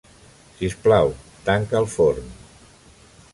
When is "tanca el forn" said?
1.49-2.33